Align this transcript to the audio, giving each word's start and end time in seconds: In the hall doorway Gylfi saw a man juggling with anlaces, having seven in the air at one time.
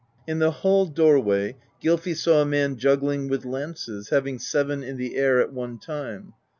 In 0.25 0.39
the 0.39 0.49
hall 0.49 0.87
doorway 0.87 1.57
Gylfi 1.79 2.15
saw 2.15 2.41
a 2.41 2.45
man 2.47 2.75
juggling 2.75 3.27
with 3.29 3.43
anlaces, 3.45 4.09
having 4.09 4.39
seven 4.39 4.81
in 4.81 4.97
the 4.97 5.15
air 5.15 5.39
at 5.39 5.53
one 5.53 5.77
time. 5.77 6.33